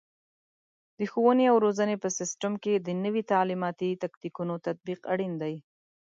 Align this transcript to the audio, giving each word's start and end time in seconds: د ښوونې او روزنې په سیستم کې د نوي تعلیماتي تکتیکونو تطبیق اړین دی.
د 0.97 0.99
ښوونې 1.11 1.45
او 1.51 1.55
روزنې 1.65 1.95
په 2.03 2.09
سیستم 2.19 2.53
کې 2.63 2.73
د 2.77 2.89
نوي 3.03 3.23
تعلیماتي 3.31 3.89
تکتیکونو 4.03 4.53
تطبیق 4.67 4.99
اړین 5.13 5.33
دی. 5.41 5.55